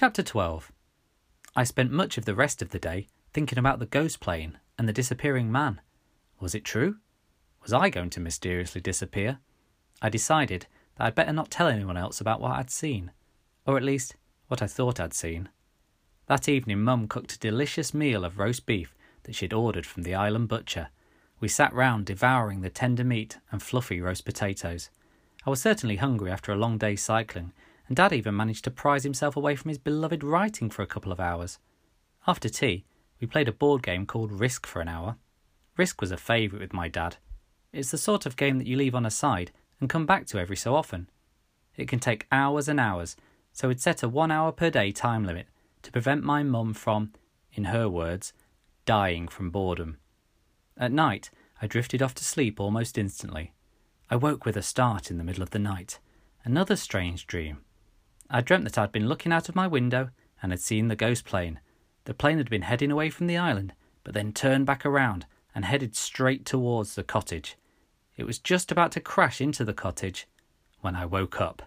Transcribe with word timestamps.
Chapter 0.00 0.22
12 0.22 0.72
I 1.56 1.62
spent 1.62 1.92
much 1.92 2.16
of 2.16 2.24
the 2.24 2.34
rest 2.34 2.62
of 2.62 2.70
the 2.70 2.78
day 2.78 3.06
thinking 3.34 3.58
about 3.58 3.80
the 3.80 3.84
ghost 3.84 4.18
plane 4.18 4.58
and 4.78 4.88
the 4.88 4.94
disappearing 4.94 5.52
man. 5.52 5.78
Was 6.40 6.54
it 6.54 6.64
true? 6.64 6.96
Was 7.60 7.74
I 7.74 7.90
going 7.90 8.08
to 8.08 8.20
mysteriously 8.20 8.80
disappear? 8.80 9.40
I 10.00 10.08
decided 10.08 10.66
that 10.96 11.04
I'd 11.04 11.14
better 11.14 11.34
not 11.34 11.50
tell 11.50 11.68
anyone 11.68 11.98
else 11.98 12.18
about 12.18 12.40
what 12.40 12.52
I'd 12.52 12.70
seen, 12.70 13.10
or 13.66 13.76
at 13.76 13.82
least 13.82 14.16
what 14.48 14.62
I 14.62 14.66
thought 14.66 14.98
I'd 14.98 15.12
seen. 15.12 15.50
That 16.28 16.48
evening, 16.48 16.80
Mum 16.80 17.06
cooked 17.06 17.34
a 17.34 17.38
delicious 17.38 17.92
meal 17.92 18.24
of 18.24 18.38
roast 18.38 18.64
beef 18.64 18.94
that 19.24 19.34
she'd 19.34 19.52
ordered 19.52 19.84
from 19.84 20.04
the 20.04 20.14
island 20.14 20.48
butcher. 20.48 20.88
We 21.40 21.48
sat 21.48 21.74
round 21.74 22.06
devouring 22.06 22.62
the 22.62 22.70
tender 22.70 23.04
meat 23.04 23.36
and 23.52 23.62
fluffy 23.62 24.00
roast 24.00 24.24
potatoes. 24.24 24.88
I 25.46 25.50
was 25.50 25.60
certainly 25.60 25.96
hungry 25.96 26.30
after 26.30 26.52
a 26.52 26.56
long 26.56 26.78
day's 26.78 27.02
cycling, 27.02 27.52
and 27.90 27.96
Dad 27.96 28.12
even 28.12 28.36
managed 28.36 28.62
to 28.62 28.70
prise 28.70 29.02
himself 29.02 29.36
away 29.36 29.56
from 29.56 29.68
his 29.68 29.78
beloved 29.78 30.22
writing 30.22 30.70
for 30.70 30.80
a 30.82 30.86
couple 30.86 31.10
of 31.10 31.18
hours. 31.18 31.58
After 32.24 32.48
tea, 32.48 32.84
we 33.20 33.26
played 33.26 33.48
a 33.48 33.52
board 33.52 33.82
game 33.82 34.06
called 34.06 34.30
Risk 34.30 34.64
for 34.64 34.80
an 34.80 34.86
hour. 34.86 35.16
Risk 35.76 36.00
was 36.00 36.12
a 36.12 36.16
favourite 36.16 36.62
with 36.62 36.72
my 36.72 36.86
dad. 36.86 37.16
It's 37.72 37.90
the 37.90 37.98
sort 37.98 38.26
of 38.26 38.36
game 38.36 38.58
that 38.58 38.68
you 38.68 38.76
leave 38.76 38.94
on 38.94 39.04
a 39.04 39.10
side 39.10 39.50
and 39.80 39.90
come 39.90 40.06
back 40.06 40.26
to 40.26 40.38
every 40.38 40.54
so 40.54 40.76
often. 40.76 41.10
It 41.76 41.88
can 41.88 41.98
take 41.98 42.28
hours 42.30 42.68
and 42.68 42.78
hours, 42.78 43.16
so 43.52 43.66
we'd 43.66 43.80
set 43.80 44.04
a 44.04 44.08
one 44.08 44.30
hour 44.30 44.52
per 44.52 44.70
day 44.70 44.92
time 44.92 45.24
limit 45.24 45.48
to 45.82 45.90
prevent 45.90 46.22
my 46.22 46.44
mum 46.44 46.74
from, 46.74 47.12
in 47.52 47.64
her 47.64 47.88
words, 47.88 48.32
dying 48.86 49.26
from 49.26 49.50
boredom. 49.50 49.98
At 50.76 50.92
night, 50.92 51.30
I 51.60 51.66
drifted 51.66 52.02
off 52.02 52.14
to 52.14 52.24
sleep 52.24 52.60
almost 52.60 52.96
instantly. 52.96 53.52
I 54.08 54.14
woke 54.14 54.44
with 54.44 54.56
a 54.56 54.62
start 54.62 55.10
in 55.10 55.18
the 55.18 55.24
middle 55.24 55.42
of 55.42 55.50
the 55.50 55.58
night. 55.58 55.98
Another 56.44 56.76
strange 56.76 57.26
dream. 57.26 57.64
I 58.30 58.40
dreamt 58.40 58.64
that 58.64 58.78
I'd 58.78 58.92
been 58.92 59.08
looking 59.08 59.32
out 59.32 59.48
of 59.48 59.56
my 59.56 59.66
window 59.66 60.10
and 60.40 60.52
had 60.52 60.60
seen 60.60 60.86
the 60.86 60.96
ghost 60.96 61.24
plane. 61.24 61.58
The 62.04 62.14
plane 62.14 62.38
had 62.38 62.48
been 62.48 62.62
heading 62.62 62.92
away 62.92 63.10
from 63.10 63.26
the 63.26 63.36
island, 63.36 63.74
but 64.04 64.14
then 64.14 64.32
turned 64.32 64.66
back 64.66 64.86
around 64.86 65.26
and 65.54 65.64
headed 65.64 65.96
straight 65.96 66.46
towards 66.46 66.94
the 66.94 67.02
cottage. 67.02 67.56
It 68.16 68.24
was 68.24 68.38
just 68.38 68.70
about 68.70 68.92
to 68.92 69.00
crash 69.00 69.40
into 69.40 69.64
the 69.64 69.74
cottage 69.74 70.28
when 70.80 70.94
I 70.94 71.06
woke 71.06 71.40
up. 71.40 71.62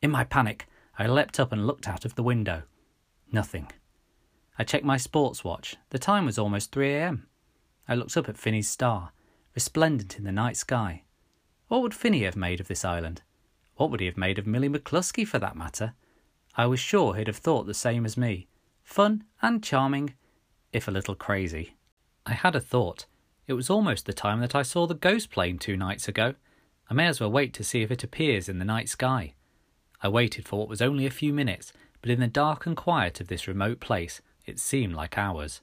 In 0.00 0.10
my 0.10 0.24
panic, 0.24 0.66
I 0.98 1.06
leapt 1.06 1.38
up 1.38 1.52
and 1.52 1.66
looked 1.66 1.86
out 1.86 2.04
of 2.04 2.14
the 2.14 2.22
window. 2.22 2.62
Nothing. 3.30 3.70
I 4.58 4.64
checked 4.64 4.84
my 4.84 4.96
sports 4.96 5.44
watch. 5.44 5.76
The 5.90 5.98
time 5.98 6.24
was 6.24 6.38
almost 6.38 6.72
3 6.72 6.92
a.m. 6.94 7.26
I 7.86 7.94
looked 7.94 8.16
up 8.16 8.28
at 8.28 8.38
Finney's 8.38 8.68
star, 8.68 9.12
resplendent 9.54 10.16
in 10.18 10.24
the 10.24 10.32
night 10.32 10.56
sky. 10.56 11.04
What 11.68 11.82
would 11.82 11.94
Finney 11.94 12.24
have 12.24 12.36
made 12.36 12.60
of 12.60 12.68
this 12.68 12.84
island? 12.84 13.22
What 13.76 13.90
would 13.90 14.00
he 14.00 14.06
have 14.06 14.16
made 14.16 14.38
of 14.38 14.46
Millie 14.46 14.68
McCluskey, 14.68 15.26
for 15.26 15.38
that 15.38 15.56
matter? 15.56 15.94
I 16.56 16.66
was 16.66 16.80
sure 16.80 17.14
he'd 17.14 17.26
have 17.26 17.36
thought 17.36 17.66
the 17.66 17.74
same 17.74 18.04
as 18.04 18.16
me. 18.16 18.46
Fun 18.82 19.24
and 19.40 19.62
charming, 19.62 20.14
if 20.72 20.86
a 20.86 20.90
little 20.90 21.14
crazy. 21.14 21.76
I 22.26 22.32
had 22.32 22.54
a 22.54 22.60
thought. 22.60 23.06
It 23.46 23.54
was 23.54 23.70
almost 23.70 24.06
the 24.06 24.12
time 24.12 24.40
that 24.40 24.54
I 24.54 24.62
saw 24.62 24.86
the 24.86 24.94
ghost 24.94 25.30
plane 25.30 25.58
two 25.58 25.76
nights 25.76 26.08
ago. 26.08 26.34
I 26.90 26.94
may 26.94 27.06
as 27.06 27.20
well 27.20 27.32
wait 27.32 27.52
to 27.54 27.64
see 27.64 27.82
if 27.82 27.90
it 27.90 28.04
appears 28.04 28.48
in 28.48 28.58
the 28.58 28.64
night 28.64 28.88
sky. 28.88 29.34
I 30.02 30.08
waited 30.08 30.46
for 30.46 30.58
what 30.58 30.68
was 30.68 30.82
only 30.82 31.06
a 31.06 31.10
few 31.10 31.32
minutes, 31.32 31.72
but 32.00 32.10
in 32.10 32.20
the 32.20 32.26
dark 32.26 32.66
and 32.66 32.76
quiet 32.76 33.20
of 33.20 33.28
this 33.28 33.48
remote 33.48 33.80
place, 33.80 34.20
it 34.46 34.58
seemed 34.58 34.94
like 34.94 35.16
hours. 35.16 35.60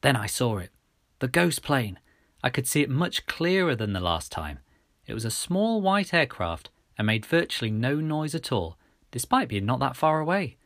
Then 0.00 0.16
I 0.16 0.26
saw 0.26 0.58
it. 0.58 0.70
The 1.18 1.28
ghost 1.28 1.62
plane. 1.62 1.98
I 2.42 2.50
could 2.50 2.66
see 2.66 2.82
it 2.82 2.90
much 2.90 3.26
clearer 3.26 3.74
than 3.74 3.92
the 3.92 4.00
last 4.00 4.30
time. 4.30 4.60
It 5.06 5.14
was 5.14 5.24
a 5.24 5.30
small 5.30 5.80
white 5.80 6.14
aircraft 6.14 6.70
and 6.98 7.06
made 7.06 7.26
virtually 7.26 7.70
no 7.70 7.96
noise 7.96 8.34
at 8.34 8.52
all, 8.52 8.78
despite 9.10 9.48
being 9.48 9.66
not 9.66 9.80
that 9.80 9.96
far 9.96 10.20
away. 10.20 10.56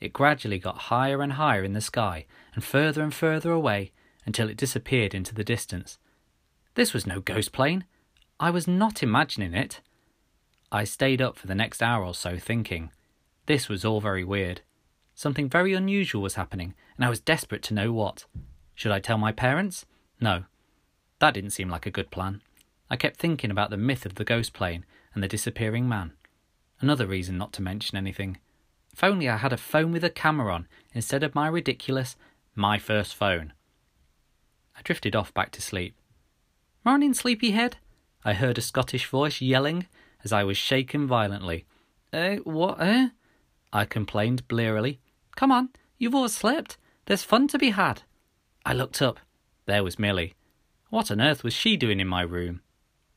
It 0.00 0.12
gradually 0.12 0.58
got 0.58 0.78
higher 0.78 1.22
and 1.22 1.32
higher 1.34 1.64
in 1.64 1.72
the 1.72 1.80
sky 1.80 2.26
and 2.54 2.62
further 2.62 3.02
and 3.02 3.12
further 3.12 3.50
away 3.50 3.92
until 4.24 4.48
it 4.48 4.56
disappeared 4.56 5.14
into 5.14 5.34
the 5.34 5.44
distance. 5.44 5.98
This 6.74 6.92
was 6.92 7.06
no 7.06 7.20
ghost 7.20 7.52
plane. 7.52 7.84
I 8.38 8.50
was 8.50 8.68
not 8.68 9.02
imagining 9.02 9.54
it. 9.54 9.80
I 10.70 10.84
stayed 10.84 11.20
up 11.20 11.36
for 11.36 11.46
the 11.46 11.54
next 11.54 11.82
hour 11.82 12.04
or 12.04 12.14
so 12.14 12.38
thinking. 12.38 12.90
This 13.46 13.68
was 13.68 13.84
all 13.84 14.00
very 14.00 14.22
weird. 14.22 14.60
Something 15.14 15.48
very 15.48 15.74
unusual 15.74 16.22
was 16.22 16.36
happening, 16.36 16.74
and 16.96 17.04
I 17.04 17.08
was 17.08 17.20
desperate 17.20 17.62
to 17.64 17.74
know 17.74 17.92
what. 17.92 18.26
Should 18.74 18.92
I 18.92 19.00
tell 19.00 19.18
my 19.18 19.32
parents? 19.32 19.86
No. 20.20 20.44
That 21.18 21.34
didn't 21.34 21.50
seem 21.50 21.68
like 21.68 21.86
a 21.86 21.90
good 21.90 22.12
plan. 22.12 22.42
I 22.88 22.96
kept 22.96 23.16
thinking 23.16 23.50
about 23.50 23.70
the 23.70 23.76
myth 23.76 24.06
of 24.06 24.14
the 24.14 24.24
ghost 24.24 24.52
plane 24.52 24.84
and 25.18 25.22
the 25.24 25.26
disappearing 25.26 25.88
man. 25.88 26.12
Another 26.80 27.04
reason 27.04 27.36
not 27.36 27.52
to 27.54 27.60
mention 27.60 27.98
anything. 27.98 28.38
If 28.92 29.02
only 29.02 29.28
I 29.28 29.38
had 29.38 29.52
a 29.52 29.56
phone 29.56 29.90
with 29.90 30.04
a 30.04 30.10
camera 30.10 30.54
on 30.54 30.68
instead 30.94 31.24
of 31.24 31.34
my 31.34 31.48
ridiculous 31.48 32.14
my 32.54 32.78
first 32.78 33.16
phone. 33.16 33.52
I 34.76 34.82
drifted 34.84 35.16
off 35.16 35.34
back 35.34 35.50
to 35.52 35.60
sleep. 35.60 35.96
Morning, 36.84 37.14
sleepyhead, 37.14 37.78
I 38.24 38.34
heard 38.34 38.58
a 38.58 38.60
Scottish 38.60 39.06
voice 39.06 39.40
yelling 39.40 39.88
as 40.22 40.32
I 40.32 40.44
was 40.44 40.56
shaken 40.56 41.08
violently. 41.08 41.66
Eh, 42.12 42.36
what, 42.44 42.80
eh? 42.80 43.08
I 43.72 43.86
complained 43.86 44.46
blearily. 44.46 45.00
Come 45.34 45.50
on, 45.50 45.70
you've 45.98 46.14
overslept. 46.14 46.76
There's 47.06 47.24
fun 47.24 47.48
to 47.48 47.58
be 47.58 47.70
had. 47.70 48.02
I 48.64 48.72
looked 48.72 49.02
up. 49.02 49.18
There 49.66 49.82
was 49.82 49.98
Millie. 49.98 50.34
What 50.90 51.10
on 51.10 51.20
earth 51.20 51.42
was 51.42 51.54
she 51.54 51.76
doing 51.76 51.98
in 51.98 52.06
my 52.06 52.22
room? 52.22 52.60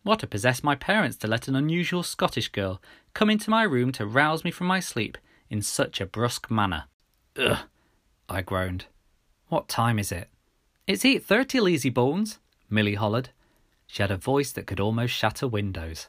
What 0.04 0.22
had 0.22 0.32
possessed 0.32 0.64
my 0.64 0.76
parents 0.76 1.18
to 1.18 1.28
let 1.28 1.48
an 1.48 1.56
unusual 1.56 2.02
Scottish 2.02 2.50
girl 2.50 2.82
come 3.14 3.30
into 3.30 3.50
my 3.50 3.64
room 3.64 3.92
to 3.94 4.06
rouse 4.06 4.44
me 4.44 4.50
from 4.52 4.68
my 4.68 4.80
sleep 4.80 5.18
in 5.50 5.62
such 5.62 6.02
a 6.02 6.06
brusque 6.06 6.50
manner? 6.50 6.86
Ugh, 7.38 7.60
I 8.28 8.42
groaned. 8.42 8.86
What 9.48 9.68
time 9.68 10.00
is 10.00 10.12
it? 10.12 10.30
It's 10.88 11.06
eight 11.06 11.24
thirty, 11.24 11.60
lazy 11.60 11.90
bones, 11.90 12.40
Millie 12.70 12.96
hollered. 12.96 13.30
She 13.86 14.02
had 14.02 14.12
a 14.12 14.18
voice 14.18 14.52
that 14.54 14.66
could 14.66 14.80
almost 14.80 15.14
shatter 15.14 15.48
windows. 15.48 16.08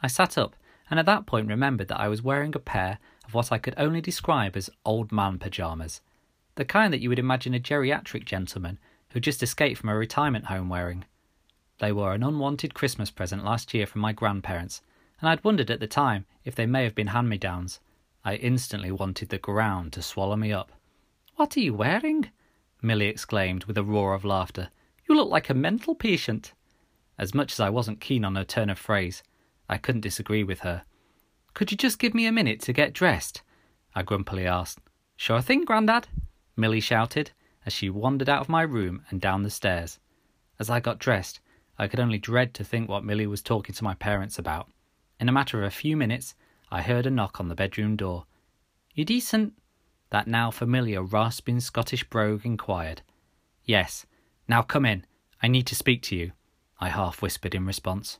I 0.00 0.06
sat 0.06 0.38
up, 0.38 0.54
and 0.88 1.00
at 1.00 1.06
that 1.06 1.26
point 1.26 1.48
remembered 1.48 1.88
that 1.88 2.00
I 2.00 2.08
was 2.08 2.22
wearing 2.22 2.54
a 2.54 2.60
pair 2.60 2.98
of 3.26 3.34
what 3.34 3.50
I 3.50 3.58
could 3.58 3.74
only 3.76 4.00
describe 4.00 4.56
as 4.56 4.70
old 4.84 5.10
man 5.10 5.38
pyjamas, 5.38 6.02
the 6.54 6.64
kind 6.64 6.92
that 6.92 7.00
you 7.00 7.08
would 7.08 7.18
imagine 7.18 7.54
a 7.54 7.58
geriatric 7.58 8.26
gentleman 8.26 8.78
who 9.10 9.20
just 9.20 9.42
escaped 9.42 9.80
from 9.80 9.88
a 9.88 9.96
retirement 9.96 10.46
home 10.46 10.68
wearing. 10.68 11.04
They 11.78 11.92
were 11.92 12.12
an 12.12 12.22
unwanted 12.22 12.74
Christmas 12.74 13.10
present 13.10 13.44
last 13.44 13.74
year 13.74 13.86
from 13.86 14.00
my 14.00 14.12
grandparents, 14.12 14.80
and 15.20 15.28
I'd 15.28 15.42
wondered 15.44 15.70
at 15.70 15.80
the 15.80 15.86
time 15.86 16.26
if 16.44 16.54
they 16.54 16.66
may 16.66 16.84
have 16.84 16.94
been 16.94 17.08
hand 17.08 17.28
me 17.28 17.38
downs. 17.38 17.80
I 18.24 18.36
instantly 18.36 18.90
wanted 18.90 19.28
the 19.28 19.38
ground 19.38 19.92
to 19.94 20.02
swallow 20.02 20.36
me 20.36 20.52
up. 20.52 20.72
What 21.36 21.56
are 21.56 21.60
you 21.60 21.74
wearing? 21.74 22.30
Millie 22.80 23.08
exclaimed 23.08 23.64
with 23.64 23.76
a 23.76 23.82
roar 23.82 24.14
of 24.14 24.24
laughter. 24.24 24.70
You 25.08 25.16
look 25.16 25.28
like 25.28 25.50
a 25.50 25.54
mental 25.54 25.94
patient. 25.94 26.52
As 27.18 27.34
much 27.34 27.52
as 27.52 27.60
I 27.60 27.70
wasn't 27.70 28.00
keen 28.00 28.24
on 28.24 28.36
her 28.36 28.44
turn 28.44 28.70
of 28.70 28.78
phrase, 28.78 29.22
I 29.68 29.78
couldn't 29.78 30.02
disagree 30.02 30.44
with 30.44 30.60
her. 30.60 30.84
Could 31.54 31.70
you 31.70 31.76
just 31.76 31.98
give 31.98 32.14
me 32.14 32.26
a 32.26 32.32
minute 32.32 32.60
to 32.62 32.72
get 32.72 32.92
dressed? 32.92 33.42
I 33.94 34.02
grumpily 34.02 34.46
asked. 34.46 34.78
Sure 35.16 35.40
thing, 35.40 35.64
Grandad, 35.64 36.08
Millie 36.56 36.80
shouted 36.80 37.32
as 37.66 37.72
she 37.72 37.90
wandered 37.90 38.28
out 38.28 38.40
of 38.40 38.48
my 38.48 38.62
room 38.62 39.04
and 39.10 39.20
down 39.20 39.42
the 39.42 39.50
stairs. 39.50 39.98
As 40.58 40.68
I 40.70 40.80
got 40.80 40.98
dressed, 40.98 41.40
I 41.78 41.88
could 41.88 42.00
only 42.00 42.18
dread 42.18 42.54
to 42.54 42.64
think 42.64 42.88
what 42.88 43.04
Millie 43.04 43.26
was 43.26 43.42
talking 43.42 43.74
to 43.74 43.84
my 43.84 43.94
parents 43.94 44.38
about. 44.38 44.70
In 45.18 45.28
a 45.28 45.32
matter 45.32 45.60
of 45.60 45.66
a 45.66 45.70
few 45.70 45.96
minutes, 45.96 46.34
I 46.70 46.82
heard 46.82 47.06
a 47.06 47.10
knock 47.10 47.40
on 47.40 47.48
the 47.48 47.54
bedroom 47.54 47.96
door. 47.96 48.26
You 48.94 49.04
decent? 49.04 49.54
that 50.10 50.28
now 50.28 50.50
familiar 50.50 51.02
rasping 51.02 51.58
Scottish 51.58 52.04
brogue 52.04 52.44
inquired. 52.44 53.02
Yes. 53.64 54.06
Now 54.46 54.62
come 54.62 54.84
in. 54.84 55.04
I 55.42 55.48
need 55.48 55.66
to 55.66 55.74
speak 55.74 56.02
to 56.02 56.16
you, 56.16 56.32
I 56.78 56.90
half 56.90 57.20
whispered 57.22 57.54
in 57.54 57.66
response. 57.66 58.18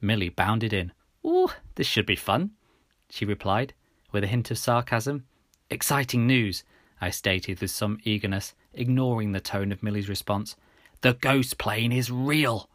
Millie 0.00 0.30
bounded 0.30 0.72
in. 0.72 0.92
Oh, 1.24 1.54
this 1.74 1.86
should 1.86 2.06
be 2.06 2.16
fun, 2.16 2.52
she 3.10 3.24
replied, 3.24 3.74
with 4.10 4.24
a 4.24 4.26
hint 4.26 4.50
of 4.50 4.58
sarcasm. 4.58 5.26
Exciting 5.70 6.26
news, 6.26 6.64
I 7.00 7.10
stated 7.10 7.60
with 7.60 7.70
some 7.70 7.98
eagerness, 8.04 8.54
ignoring 8.72 9.32
the 9.32 9.40
tone 9.40 9.70
of 9.70 9.82
Millie's 9.82 10.08
response. 10.08 10.56
The 11.02 11.14
ghost 11.14 11.58
plane 11.58 11.92
is 11.92 12.10
real. 12.10 12.68